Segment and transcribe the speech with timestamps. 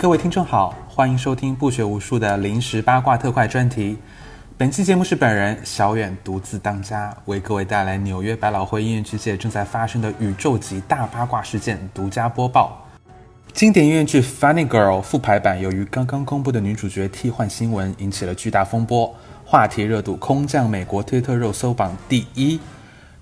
[0.00, 3.98] 各位听众好，欢迎收听不学无术的临时八卦特快专题。
[4.56, 12.86] 本期节目是本人小远独自当家，为各位带来纽约百老汇音乐剧界正在发生的宇宙级大八卦事件独家播报。
[13.52, 19.12] 经典音乐剧《Funny Girl》复排版由于刚刚公布的女主角替换新闻引起了巨大风波，
[19.44, 22.60] 话题热度空降美国推特热搜榜第一。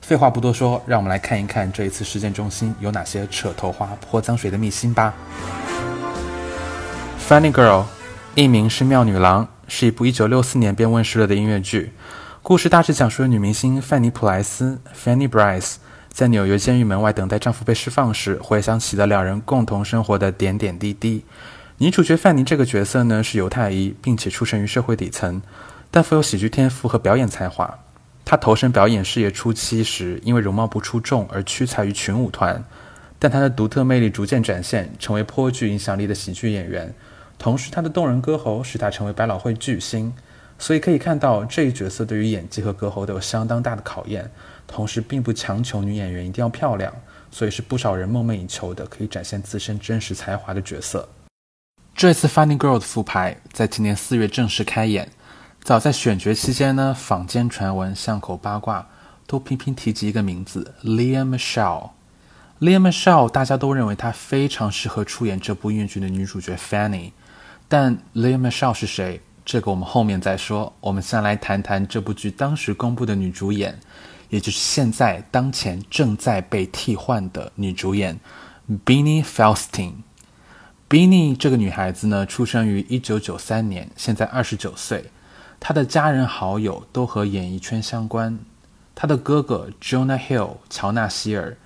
[0.03, 5.15] 废话不多说，让我们来看一看这一次事件中心有哪些扯头花、泼脏水的秘辛吧。
[7.29, 7.83] 《Funny Girl》，
[8.37, 11.93] 艺名是《妙女郎》，是一部1964年便问世了的音乐剧。
[12.41, 15.75] 故事大致讲述了女明星范妮·普莱斯 （Fanny Bryce）
[16.09, 21.25] 在纽约监狱门外等待丈夫被释放时，回想起的两人共同生活的点点滴滴。
[21.79, 25.43] 女主角范妮这个角色呢，是犹太裔，并且出身于社会底层，
[25.91, 27.81] 但富有喜剧天赋和表演才华。
[28.25, 32.63] 她投身表演事业初期时，因为容貌不出众而屈才于群舞团，
[33.19, 36.95] 但她的独特魅力逐渐展现，成为颇具影响力的喜剧演员。
[37.39, 40.13] 同时，他的动人歌喉使他成为百老汇巨星，
[40.59, 44.31] 所以可以看到这一角色对于演技和歌喉都有相当大的考验。
[44.67, 46.93] 同时，并不强求女演员一定要漂亮，
[47.31, 51.09] 所以是不少人梦寐以求的可以展现自身真实才华的角色。
[51.95, 55.09] 这次《Funny Girl》的复排在今年四月正式开演。
[55.63, 58.89] 早在选角期间呢，坊间传闻、巷口八卦
[59.27, 61.91] 都频频提及一个名字 l i a Michelle。
[62.59, 67.13] l i a Michelle 大家都认为她非常适合出演这部音乐剧的女主角 Fanny。
[67.69, 69.21] 但 Lea Michele 是谁？
[69.45, 70.73] 这个我们后面再说。
[70.81, 73.79] 我们先来谈谈这部剧当时公布的女主演，
[74.29, 78.19] 也就是现在当前正在被替换的女主演
[78.85, 79.93] Beanie Felstein。
[80.89, 85.11] Beanie 这个女孩子呢，出生于1993年，现在29岁。
[85.59, 88.39] 她的家人好友都和演艺圈相关。
[88.95, 91.57] 她的哥哥 Jonah Hill 乔纳希尔。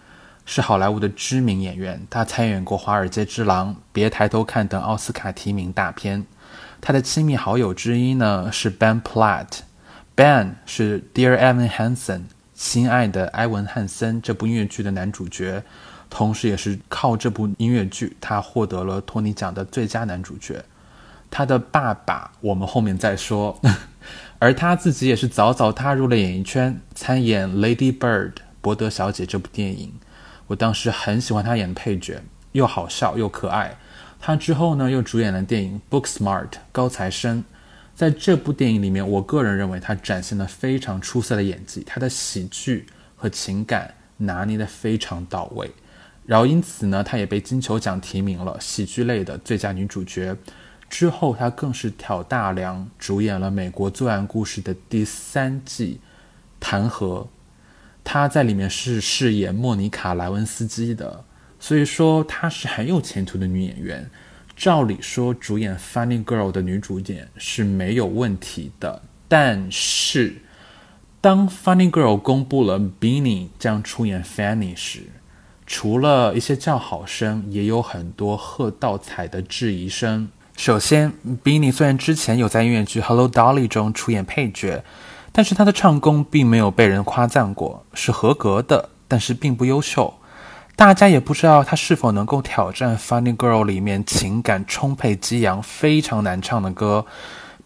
[0.53, 6.27] 是好莱坞的知名演员，他参演过《华尔街之狼》《别抬头看》等奥斯卡提名大片。
[6.81, 12.19] 他的亲密好友之一呢是 Ben Platt，Ben 是《Dear Evan Hansen》
[12.53, 15.63] 亲爱的埃文·汉森这部音乐剧的男主角，
[16.11, 20.61] 同时也是靠这部音乐剧他获得了托尼奖的最佳男主角。
[21.31, 23.57] 他的爸爸我们后面再说，
[24.41, 29.93] 而他自己也是早早踏入了演艺圈，参演《Lady Bird》伯德小姐这部电影。
[30.51, 33.77] 我当时很喜欢他演的配角，又好笑又可爱。
[34.19, 37.45] 他之后呢，又主演了电影《Book Smart》高材生。
[37.95, 45.71] 在这部电影里面，我个人认为他展现了非常出色的演技，他的喜剧和情感拿捏的非常到位。
[46.27, 50.37] 然后因此呢，他也被金球奖提名了喜剧类的最佳女主角。
[50.89, 56.01] 之后他更是挑大梁主演了《美国作案故事》的第三季，
[56.59, 57.29] 弹劾。
[58.05, 61.25] 她在里面是饰演莫妮卡·莱文斯基的，
[61.59, 64.11] 所以说她是很有前途的女演员。
[64.57, 69.01] 照理说，主演《Funny Girl》的女主演是没有问题的。
[69.27, 70.37] 但是，
[71.21, 75.05] 当《Funny Girl》公布了 Beanie 将出演 Fanny 时，
[75.67, 80.29] 除了一些叫好声，也有很多喝倒彩的质疑声。
[80.57, 81.13] 首先
[81.43, 84.85] ，Beanie 虽然之前有在音乐剧《Hello Dolly》中出演配角。
[85.33, 90.13] 但是他的唱功并没有被人夸赞过，是合格的，但是并不优秀。
[90.77, 97.05] 大家也不知道他是否能够挑战《Funny Girl》里面情感充沛、激昂、非常难唱的歌。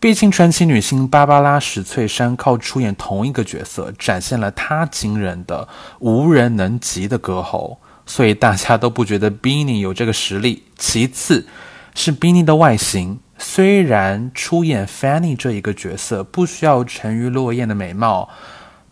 [0.01, 5.67] 毕竟传奇女星芭芭拉史翠珊靠出演同一个角色，展现了她惊人的、
[6.01, 10.65] 无人能及的歌喉，所以大家都不觉得 Beanie 有这个实力。
[10.77, 11.47] 其次，
[11.95, 13.21] 是 Beanie 的外形。
[13.47, 18.31] 虽然出演 Fanny 这一个角色不需要沉鱼落雁的美貌，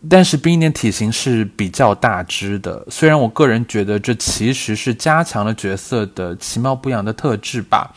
[0.07, 2.85] 但是 Beanie 体型是比较大只的。
[2.87, 7.93] 虽然我个人觉得这其实是加强了角色的其貌不扬的特质吧，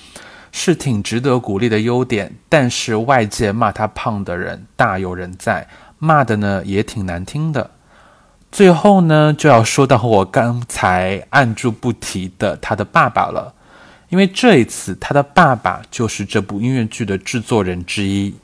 [0.50, 2.34] 是挺值得鼓励的优点。
[2.48, 5.68] 但是外界骂他胖的人大有人在，
[5.98, 7.70] 骂的呢也挺难听的。
[8.50, 13.52] 最后呢就要说到我刚才按住不提的他的爸爸了。
[14.08, 18.34] 因为这一次，他的爸爸就是这部音乐剧的制作人之一。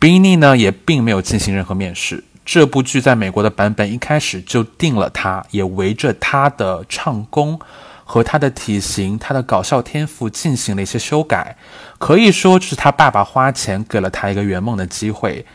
[0.00, 2.24] Beanie 呢，也并没有进行任何面试。
[2.44, 7.60] 这部剧在美国的版本一开始就定了，他也围着他的唱功
[8.02, 11.56] 和他的体型、他的搞笑天赋进行了一些修改。
[11.98, 15.46] 可以说，这是他爸爸花钱给了他一个圆梦的机会。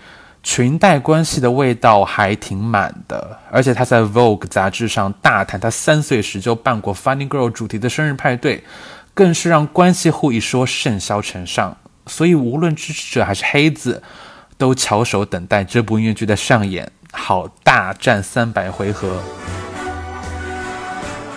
[0.41, 8.63] 裙带关系的味道还挺满的，而且他在 Vogue 杂志上大谈他三岁时就办过 Funny Girl 主题的生日派对。
[9.15, 14.03] 更是让关系户一说甚嚣尘上，所以无论支持者还是黑子，
[14.57, 19.21] 都翘首等待这部音乐剧的上演，好大战三百回合。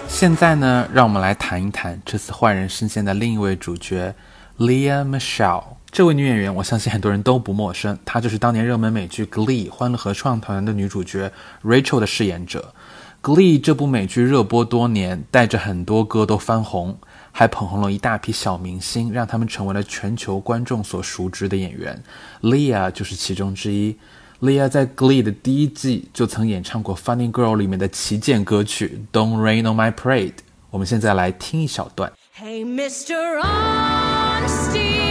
[0.08, 4.12] 现在呢，让我们来谈一谈这次焕然升仙的另一位主角
[4.58, 5.62] Leah Michelle。
[5.92, 11.32] 这位女演员，我相信很多人都不陌生，她就是当年热门美剧《Glee》欢乐合唱团的女主角
[11.62, 12.74] Rachel 的饰演者。
[13.26, 16.98] 《Glee》这部美剧热播多年，带着很多歌都翻红，
[17.38, 22.02] 还捧红了一大批小明星，让他们成为了全球观众所熟知的演员。
[22.42, 23.96] Leah 就是其中之一。
[24.40, 30.30] Leah 在《Glee》的第一季就曾演唱过《Funny Girl》里面的旗舰歌曲《Don't Rain on My Parade》。
[30.70, 32.12] 我们现在来听一小段。
[32.36, 33.14] Hey, Mr.
[33.40, 35.07] Honesty.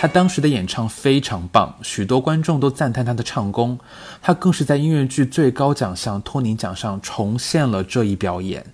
[0.00, 3.78] 他当时的演唱非常棒，许多观众都赞叹他的唱功。
[4.22, 8.64] 他更是在音乐剧最高奖项托尼奖上重现了这一表演。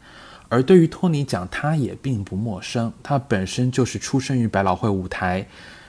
[0.49, 2.93] 而对于托尼奖，他也并不陌生。
[3.02, 5.44] 他本身就是出生于百老汇舞台，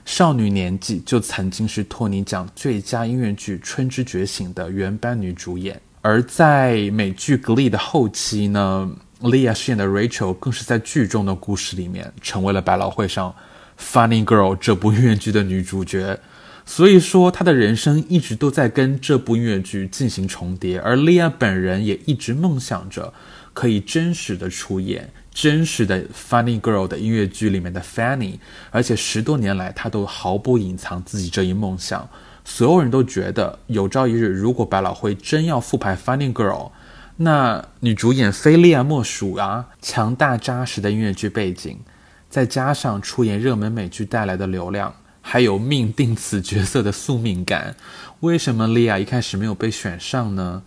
[0.06, 5.80] 少女年纪就曾经是托尼奖最佳音乐剧《春之觉醒》的原班女主演。
[6.02, 8.90] 而在美剧《Glee》的后期呢
[9.22, 13.36] ，Lea 饰演的 Rachel 更是在剧中的故事里面成为了百老汇上。
[13.80, 16.20] Funny Girl 这部音乐剧的女主角，
[16.66, 23.14] 所以说她的人生一直都在跟这部音乐剧进行重叠，而莉亚本人也一直梦想着
[23.54, 28.40] 可以真实的出演真实的 Funny Girl 的音乐剧里面的 Fanny，
[28.72, 32.10] 而且十多年来她都毫不隐藏自己这一梦想。
[32.44, 36.72] 所有人都觉得有朝一日，如果百老汇真要复排 Funny Girl，
[37.18, 39.68] 那女主演非莉亚莫属啊！
[39.82, 41.80] 强大扎实的音乐剧背景。
[42.30, 47.76] 再加上出演热门美剧带来的流量，还有命定此角色的宿命感，
[48.20, 50.64] 为什么莉亚一开始没有被选上呢？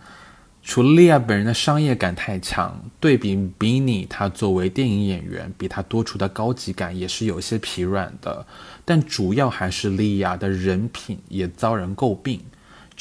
[0.63, 8.45] 除了莉亚本人的商业感太强，对比 Benny，他作为电影演员，比他多出的高级感也是有些疲软的。
[8.85, 12.39] 但主要还是莉亚的人品也遭人诟病。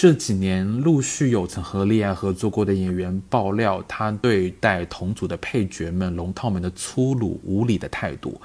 [0.00, 8.40] 这几年陆续有曾和莉亚合作过的演员爆料，他对待同组的配角们、龙套们的粗鲁无礼的态度，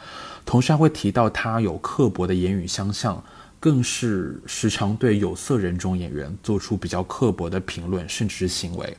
[0.46, 3.24] 同时还会提到他有刻薄的言语相向，
[3.57, 8.98] 更是时常对有色人种演员做出比较刻薄的评论，甚至是行为。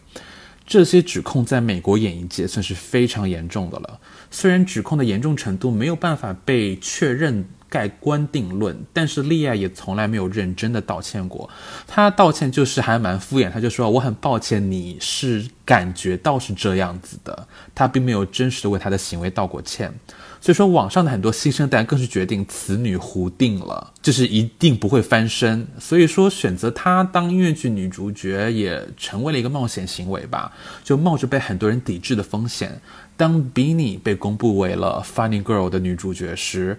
[0.66, 4.00] 这些指控在美国演艺界算是非常严重的了。
[4.30, 7.46] 虽然指控的严重程度没有办法被确认。
[7.76, 11.46] 盖棺定论，但是莉亚也从来没有认真的道歉过。
[11.86, 19.92] 她道歉就是还蛮敷衍，她就说我很抱歉，你是感觉到是这样子的，她并没有真实的为她的行为道过歉。
[20.40, 25.66] 所以说，网上的很多新生代更是决定此女胡定了，就是一定不会翻身。
[25.78, 30.52] 所以说，选择她当音乐剧女主角也成为了一个冒险行为吧，
[30.82, 32.80] 就冒着被很多人抵制的风险。
[33.18, 36.78] 当 Benny 被公布为了 Funny Girl 的女主角时，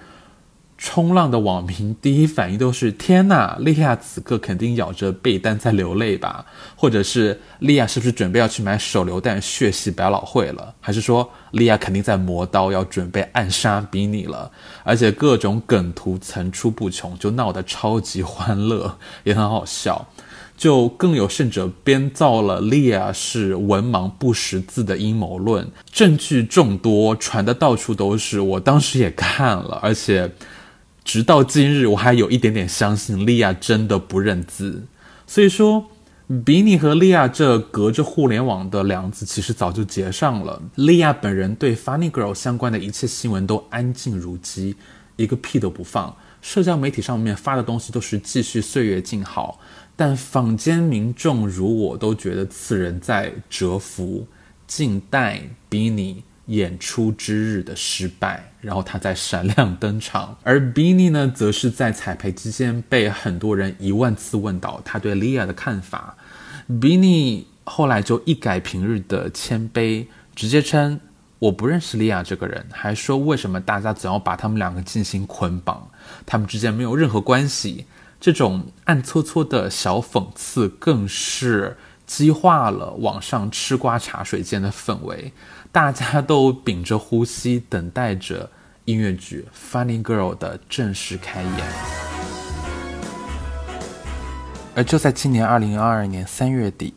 [0.78, 6.46] 冲浪的网民第一反应都是：天呐，莉亚此刻肯定咬着被单在流泪吧？
[6.76, 10.76] 或者是莉亚是不是准备要去买手榴弹血洗百老汇了？
[10.80, 14.52] 还是说莉亚肯定在磨刀要准备暗杀比你了？
[14.84, 20.08] 而且各种梗图层出不穷，就闹得超级欢乐，也很好笑。
[20.56, 28.40] 就更有甚者编造了莉亚是文盲不识字的阴谋论，证据众多，传的到处都是。
[28.40, 30.32] 我当时也看了，而且。
[31.08, 34.84] 直到今日，我还有一点点相信莉亚真的不认字。
[35.26, 35.86] 所以说，
[36.44, 40.62] 比尼和莉亚这隔着互联网的梁子其实早就结上了。
[40.76, 44.76] 莉亚本人对 Funny Girl 相关的一切新闻都安静如鸡，
[45.16, 46.14] 一个屁都不放。
[46.42, 49.62] 社交媒体上面发的东西都是继续岁月静好，
[49.96, 54.28] 但坊间民众如我都觉得此人在蛰伏，
[54.68, 56.22] 静待比尼。
[56.48, 66.18] 演出之日的失败，然后他在闪亮登场， 而 Benny 呢，则是在彩排期间被很多人一万次问到他对 Lia 的看法。
[66.70, 71.00] Benny 后来就一改平日的谦卑，直接称
[71.40, 75.90] 我不认识 Lia 这个人，还说为什么大家总要把他们两个进行捆绑，
[76.26, 77.86] 他们之间没有任何关系。
[78.20, 81.78] 这种暗搓搓的小讽刺，更是
[82.08, 85.32] 激化了网上吃瓜茶水间的氛围。
[85.72, 88.50] 大家都屏着呼吸，等待着
[88.86, 91.54] 音乐剧《Funny Girl》的正式开演。
[94.76, 96.94] 而就在今年二零二二年三月底，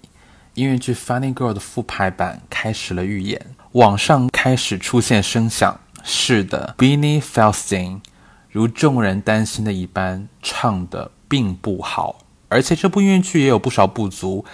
[0.55, 8.01] 音乐剧《Funny Girl》的复排版开始了预演，网上开始出现声响：是的，Benny Felstein
[8.51, 14.45] 如众人担心的一般，唱的并不好，而且这部音乐剧也有不少不足。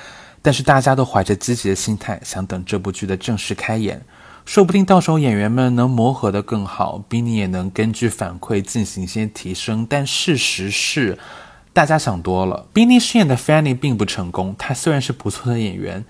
[0.47, 4.01] 但是大家都怀着积极的心态，想等这部剧的正式开演，
[4.45, 9.85] 说不定到时候演员们能磨合得更好，比尼也能根据反馈进行一些提升。
[9.91, 11.19] 但事实是，
[11.73, 12.69] 大家想多了。
[12.73, 16.05] 比尼饰演的 Fanny 并不成功，她虽然是不错的演员，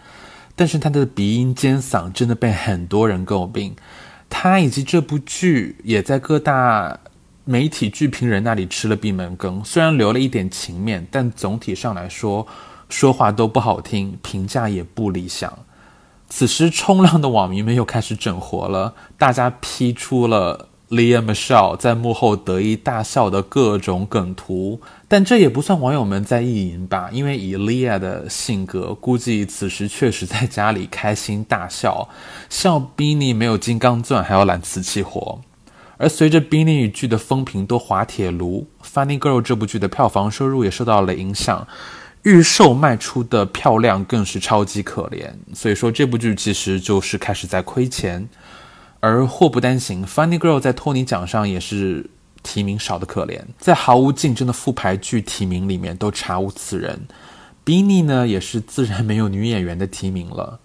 [0.55, 3.75] 但是她的鼻音尖嗓真的被很多人诟病。
[4.29, 7.01] 她以及这部剧也在各大
[7.47, 12.47] 媒体剧评人那里吃了闭门羹，虽然留了一点情面，但总体上来说。
[12.89, 15.53] 说话都不好听，评价也不理想。
[16.29, 24.81] 此时，冲浪的网民们又开始整活了，大家批出了 Liam Michelle 在幕后得意大笑的各种梗图。
[25.07, 32.09] 但这也不算网友们在意淫吧，因为以 Lea 的性格，估计此时确实在家里开心大笑，
[32.49, 35.41] 笑 Benny 没有金刚钻还要揽瓷器活。
[35.99, 41.67] 而随着 Benny 与剧的风评都滑铁卢，《Funny Girl》这部剧的票房收入也受到了影响。
[42.27, 48.29] 预售卖出的票量更是超级可怜，所以说这部剧其实就是开始在亏钱。
[48.99, 52.11] 而祸不单行，《Funny Girl》在托尼奖上也是
[52.43, 57.07] 提名少的可怜，在毫无竞争的复牌剧提名里面都查无此人。
[57.63, 60.59] 比尼呢，也是自然没有女演员的提名了。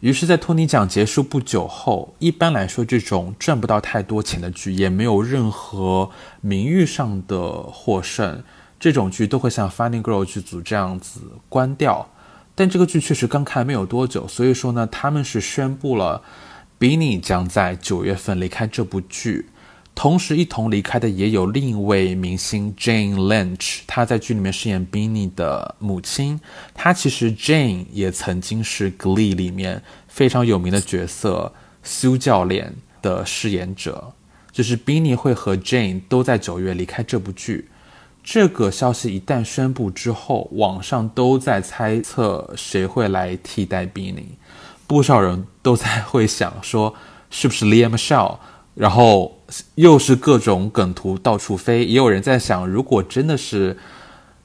[0.00, 8.42] 于是，在托尼奖结束不久后，一般来说这种赚不到太多钱的剧，也没有任何名誉上的获胜。
[8.82, 12.10] 这种剧都会像《Funny Girl》剧组这样子关掉，
[12.56, 16.20] 但这个剧确实刚开没有多久，所以说呢，他们是宣布了
[16.80, 19.46] b e n n y 将在九月份离开这部剧，
[19.94, 26.40] 同时一同离开的也有另一位明星 Jane Lynch，她在剧里面饰演 b e n n y 的母亲，
[26.74, 31.52] 她其实 Jane 也曾经是《Glee》里面非常有名的角色
[31.84, 34.12] Sue 教练的饰演者，
[34.50, 37.68] 就是 b e n n y 会和 Jane 都在九月离开这部剧。
[38.24, 44.38] 这个消息一旦宣布之后，网上都在猜测谁会来替代 b e n n y
[44.86, 46.94] 不少人都在会想说
[47.30, 48.36] 是不是 Liam Michelle，
[48.74, 49.40] 然后
[49.74, 53.76] 又是各种梗图到处飞，也有人在想，如果真的是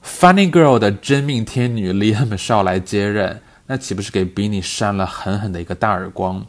[0.04, 6.46] Funny Girl 的真命天女 Liam Michelle 来接任，那岂不是给 b e n n y 扇了狠狠的一个大耳光？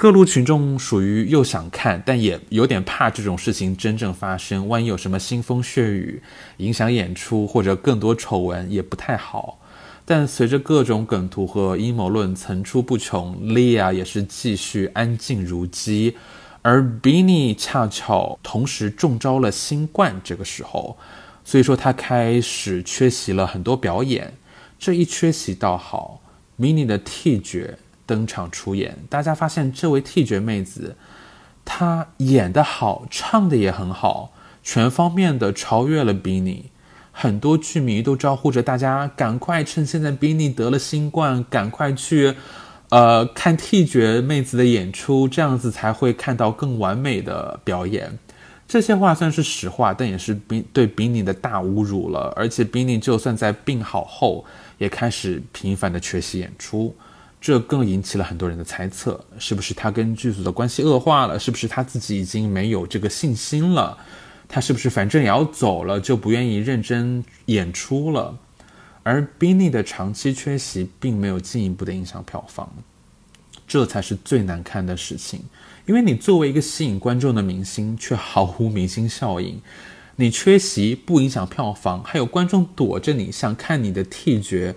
[0.00, 4.66] 各路群众属于又想看，但也有点怕这种事情真正发生。
[4.66, 6.22] 万一有什么腥风血雨，
[6.56, 9.58] 影响演出，或者更多丑闻，也不太好。
[10.06, 16.16] 但随着各种梗图和阴谋论层出不穷，Lia 也是继续安静如鸡，
[16.62, 20.18] 而 Benny 恰巧同时中招了新冠。
[20.24, 20.96] 这个时候，
[21.44, 24.32] 所以说他开始缺席了很多表演。
[24.78, 26.22] 这一缺席倒好
[26.58, 27.76] ，Mini 的替角。
[28.10, 30.96] 登场出演，大家发现这位替角妹子，
[31.64, 34.32] 她演得好，唱的也很好，
[34.64, 36.64] 全方面的超越了 b e n n y
[37.12, 42.34] 很多剧迷都招呼着大家赶快趁现在 b e n n y 得了新冠，赶快去，
[42.88, 48.18] 呃，看替角妹子的演出，这样子才会看到更完美的表演。
[48.66, 52.32] 这些话算是实话，但也是比对 b e n n y 的大侮辱了。
[52.34, 54.44] 而且 b e n n y 就算在病好后，
[54.78, 56.92] 也开始频繁的缺席演出。
[57.40, 61.38] 这更引起了很多人的猜测：是不是他跟剧组的关系恶化了？
[61.38, 63.96] 是不是他自己已经没有这个信心了？
[64.46, 68.36] 他是不是反正也要走了，就不愿意认真演出了？
[69.02, 72.70] 而 b e n n 的长期缺席并没有进一步的影响票房，
[73.66, 75.40] 这才是最难看的事情。
[75.86, 79.58] 因为你作为一个吸引观众的明星，却毫无明星效应。
[80.16, 84.74] 你缺席不影响票房，还有观众躲着你想看你的替角。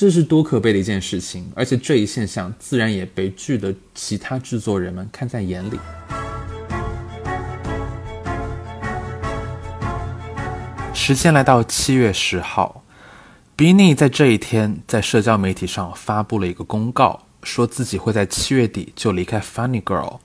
[0.00, 5.76] 这是多可悲的一件事情，而且这一现象自然也被剧的其他制作人们看在眼里。
[10.94, 12.84] 时间来到七月十号
[13.56, 20.20] b e n n y 在这一天在社交媒体上发布了一个公告，说自己会在七月底就离开 Funny Girl，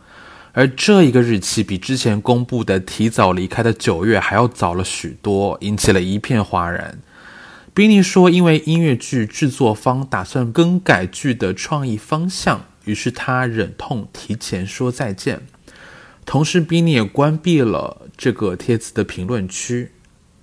[0.52, 7.00] 而这一个日期比之前公布的提早离开的九月还要早了许多，引起了一片哗然。
[7.76, 15.42] 宾尼说：“因为音乐剧制作方打算更改剧的创意方向，于是他忍痛提前说再见。
[16.24, 19.92] 同时，宾尼也关闭了这个帖子的评论区，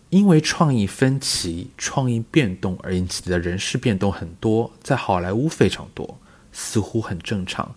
[0.08, 6.18] 因为创意分歧、创意变动而引起的人事变动很多，在好莱坞非常多，
[6.50, 7.72] 似乎很正常。”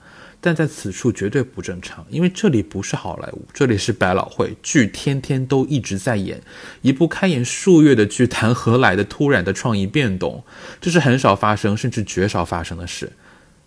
[0.46, 6.42] 但在此处绝对不正常，因为这里不是好莱坞，这里是百老汇，剧天天都一直在演，
[6.82, 10.44] 一部开演数月的剧，谈何来的突然的创意变动？
[10.82, 13.10] 这是很少发生，甚至绝少发生的事。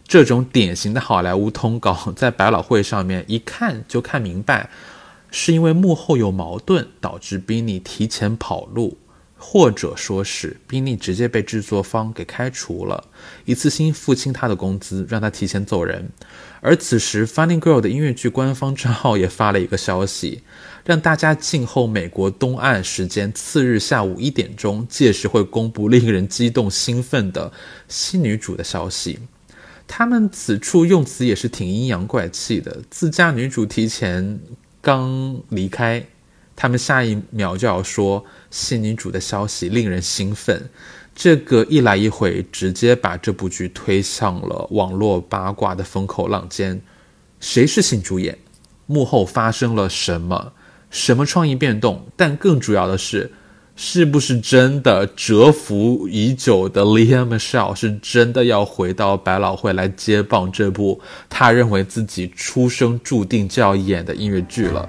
[0.06, 4.68] 这种典型的好莱坞通稿，在百老汇上面一看就看明白，
[5.30, 8.98] 是因为幕后有矛盾，导致 Benny 提前跑路，
[9.38, 13.04] 或者说是宾利直接被制作方给开除了，
[13.44, 16.08] 一次性付清他的工资，让他提前走人。
[16.60, 20.42] 而此时，Funny Girl 的音乐剧官方账号也发了一个消息，
[20.84, 27.52] 让大家静候美国东岸时间次日下午一点钟，届时会公布令人激动兴奋的
[27.88, 29.20] 新女主的消息。
[29.86, 34.40] 他们此处用词也是挺阴阳怪气的，自家女主提前
[34.80, 36.04] 刚离开。
[36.56, 40.68] 他们下一秒就要说新女主的消息令人兴奋，
[41.14, 46.80] 这个一来一回，直接把这部剧推向了网络八卦的风口浪尖。
[47.38, 48.38] 谁是新主演？
[48.86, 50.52] 幕后发生了什么？
[50.90, 52.06] 什么创意变动？
[52.16, 53.30] 但更主要的是，
[53.74, 60.98] 是不是真的蛰伏已久的 Liam Michelle 是真的要回到百老汇来接棒这部
[61.28, 64.88] 他认为自己出生注定就要演的音乐剧了？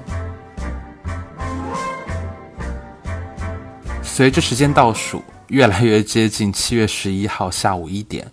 [4.17, 8.25] 随着时间倒数，越来越接近七月十一号下午一点，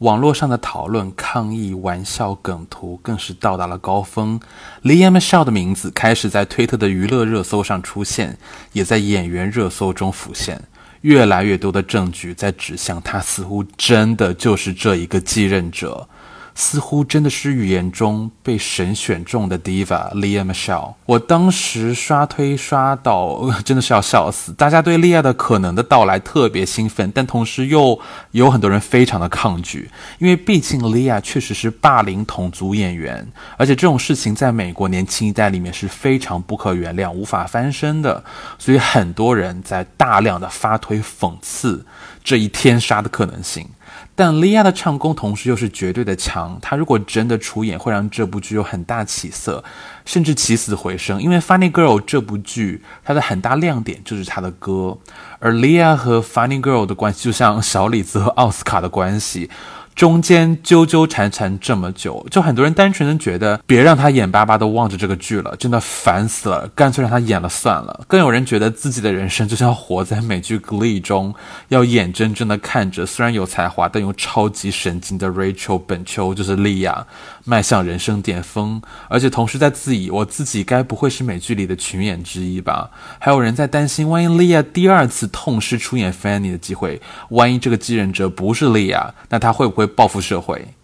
[0.00, 4.38] 网络上的讨论、抗议、玩笑、梗图更是到达了高峰。
[4.82, 8.36] Liam Shaw 的名字开始在推特的娱乐热搜上出现，
[8.74, 10.62] 也在演员热搜中浮现。
[11.00, 16.06] 越来越多的证据在指向他，似乎真的就是这一个继任者。
[16.54, 20.94] 似乎真的是语言中被神选中的 diva Lia Michelle。
[21.06, 24.52] 我当时刷推刷到， 真的是要笑死。
[24.52, 27.98] 大家对 Lia 的可能的到来特别兴奋，但同时又
[28.32, 38.22] 有很多人非常的抗拒，因为毕竟 Lia 确实是霸凌同族演员，而且这种事情在美国年轻一代里面是非常不可原谅、无法翻身的，
[38.58, 41.84] 所以很多人在大量的发推讽刺
[42.22, 43.66] 这一天杀的可能性。
[44.14, 49.64] 但莉亚的唱功同时又是绝对的强，她如果真的出演，会让这部剧有很大起色，
[50.04, 51.20] 甚至起死回生。
[51.20, 54.98] 因为《Funny Girl》这部剧，它的很大亮点就是她的歌，
[55.38, 59.48] 而莉亚和《Funny Girl》的关系就像小李子和奥斯卡的关系。
[59.94, 68.04] 中间纠纠缠缠这么久，就很多人单纯的觉得别让他眼巴巴的望着这个剧了，真的烦死了，干脆让他演了算了。
[68.08, 71.34] 更有人觉得自己的人生就像活在美剧《Glee》中，
[71.68, 77.06] 要眼睁睁的看着虽然有才华但又超级神经的 Rachel 本秋就是莉亚
[77.44, 82.90] 迈向人生巅峰，而且同时在自疑我自己该不会是美剧里的群演之一吧？
[83.18, 89.81] 还有人在担心，万一莉亚第二次痛失出演 Fanny 的机会，万一这个继任者不是莉亚，那他会不会？
[89.86, 90.74] 会报复社会。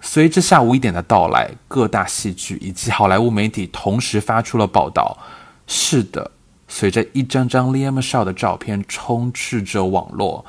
[0.00, 5.18] 随着下午一点的到来，各大戏剧以及好莱坞媒体同时发出了报道。
[5.66, 6.30] 是的，
[6.68, 10.46] 随着一张张 Liam Shaw 的照片充斥着网络，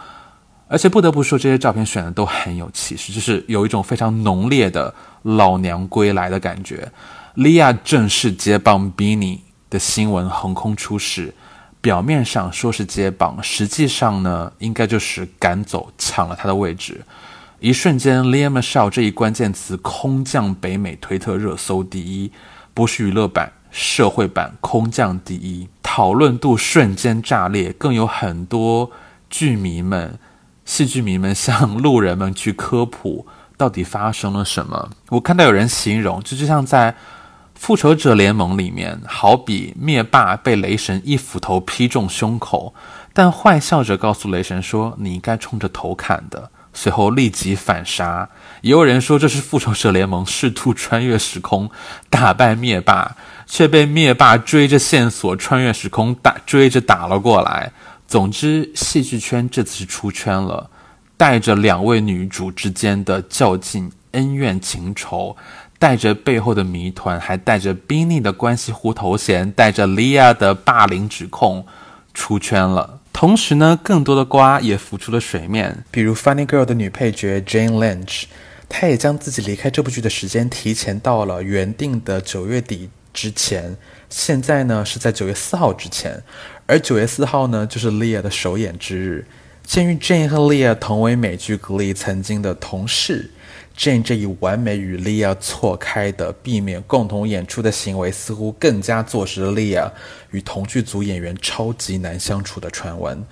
[0.67, 6.91] 而且不得不说，这些照片选的都很有气势，就是有一种非常浓烈的老娘归来的感觉。
[7.34, 11.34] 莉亚正式接棒 Benny 的新闻横空出世，
[11.82, 17.02] 表面上说是接棒，实际上呢，应该就是赶走、抢了他的位置。
[17.62, 22.32] 一瞬间，Liam Shaw 这一关键词空降北美推特热搜第一，
[22.74, 27.74] 不是娱乐版，社会版空降第一，讨论度瞬间炸裂。
[27.74, 28.89] 更有很多
[29.30, 30.17] 剧迷们、
[30.63, 34.91] 戏剧迷们向路人们去科普到底发生了什么。
[35.10, 36.93] 我看到有人形容，这就像在
[37.56, 42.74] 《复仇者联盟》里面，好比灭霸被雷神一斧头劈中胸口，
[43.12, 48.29] 但坏笑着告诉雷神说：“你应该冲着头砍的。”随后立即反杀，
[48.62, 51.69] 也有人说这是复仇者联盟 试图穿越时空
[52.10, 57.71] 打败灭霸，却被灭霸追着线索穿越时空打追着打了过来。
[58.08, 60.69] 总之，戏剧圈这次是出圈了，
[61.17, 65.36] 带着两位女主之间的较劲、恩怨情仇，
[65.77, 71.65] 带着背后的谜团，还带着宾利的关系户头衔，带着莉亚的霸凌指控，
[72.13, 72.98] 出圈了。
[73.12, 78.24] 同时呢，更多的瓜也浮出了水面，比如《Funny Girl》的女配角 Jane Lynch，
[78.69, 83.76] 她也将自己离开这部剧的时间提前到了原定的九月底之前，
[84.10, 86.24] 现在呢是在九月四号之前，
[86.65, 89.26] 而九月四号呢就是 Leah 的首演之日。
[89.65, 93.30] 鉴于 Jane 和 Leah 同为美剧《Glee》曾经的同事。
[93.79, 99.89] Jane 这一完美与 Lia 错开的、避免共同演出的行为，似乎更加坐实了 Lia
[100.31, 103.23] 与同剧组演员超级难相处的传闻。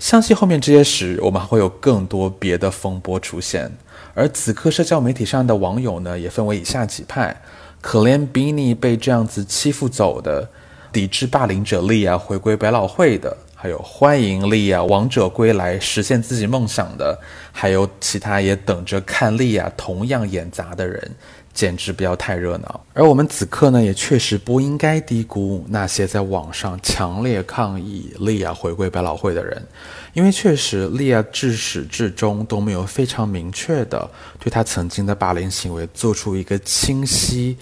[0.00, 3.70] 相信后面这些时，我们还会有更多别的风波出现。
[4.14, 7.40] 而此刻，社交媒体上的网友呢，也分为以下几派：
[7.80, 10.50] 可怜 Benny 被这样子欺负走的，
[10.90, 13.36] 抵制霸凌者 Lia 回归百老汇的。
[13.64, 17.18] 还有欢迎莉亚王者归来，实现自己梦想的，
[17.50, 21.10] 还有其他也等着看莉亚同样演砸的人，
[21.54, 22.84] 简直不要太热闹。
[22.92, 29.66] 而我们此刻呢，也确实不应该低估那些在网上强烈抗议莉亚回归百老汇的人，
[30.12, 34.06] 因为确实莉亚至始至终都没有非常明确的
[34.38, 37.56] 对她曾经的霸凌行为做出一个清晰。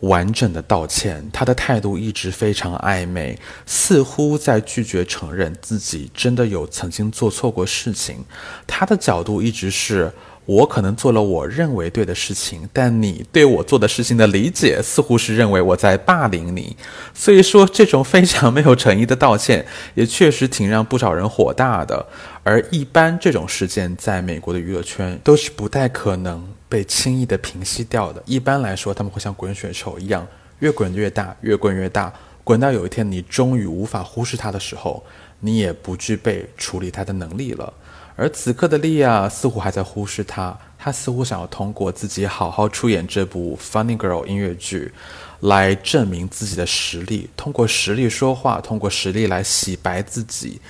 [0.00, 8.24] 完整的道歉，他的态度一直非常暧昧，似乎在拒绝承认自己真的有曾经做错过事情。
[8.66, 10.12] 他的角度一直是。
[10.48, 16.74] 我可能做了我认为对的事情，但你对我做的事情的理解似乎是认为我在霸凌你。
[17.12, 22.06] 所以说，这种非常没有诚意的道歉，也确实挺让不少人火大的。
[22.42, 28.22] 而一般这种事件，在美国的娱乐圈都是不太可能被轻易的平息掉的。
[28.26, 30.26] 一般来说，他们会像滚雪球一样，
[30.58, 32.12] 越滚越大，越滚越大，
[32.44, 35.04] 滚到有一天你终于无法忽视它的时候，
[35.40, 37.72] 你也不具备处理它的能力了。
[38.16, 44.92] 而此刻的莉亚似乎还在忽视他，她似乎想要通过自己好好出演这部《Funny Girl》音乐剧，
[45.40, 50.60] 来证明自己的实力，通过实力说话，通过实力来洗白自己。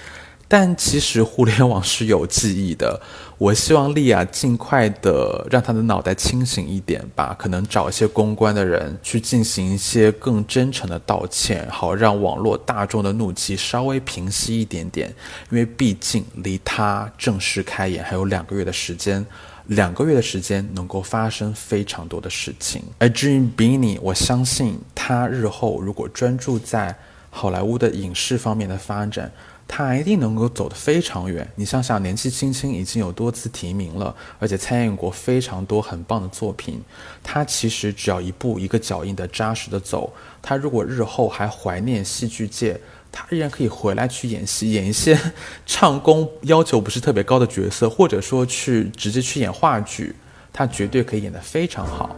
[0.50, 2.98] 但其实互联网是有记忆的，
[3.36, 15.14] 我希望莉亚尽快的让她的脑袋清醒一点吧，可能找一些公关的人去进行一些更真诚的道歉，好让网络大众的怒气稍微平息一点点。
[15.50, 19.24] 因为毕竟离她正式开演还有两个月的时间，
[19.66, 22.82] 两个月的时间能够发生非常多的事情。
[22.96, 26.96] 而至于 Benny，我相信他日后如果专注在
[27.28, 29.30] 好莱坞的影视方面的发展。
[29.70, 31.46] 他一定能够走得非常远。
[31.54, 36.82] 你想想，年纪轻轻已经有多次提名了，而且参演过非常多很棒的作品。
[37.22, 42.80] 他其实只要一步一个脚印的扎实的走，他如果日后还怀念戏剧界，
[43.12, 45.16] 他依然可以回来去演戏，演一些
[45.66, 50.16] 唱功要求不是特别高的角色，或者说去直接去演话剧，
[50.50, 52.16] 他绝对可以演得非常好。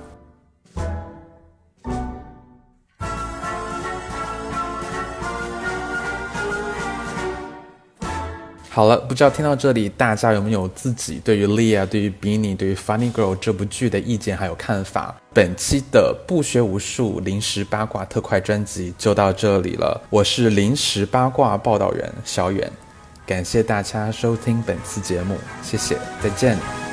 [8.81, 15.15] 好了，不知道听到这里，大家有没有自己对于 Lia、对于 Benny、对于 Funny Girl 这部剧的意见还有看法？
[15.35, 22.73] 本期的不学无术临时八卦特快专辑就到这里了，我是临时八卦报道员小远，
[23.27, 26.90] 感谢大家收听本次节目，谢谢，再见。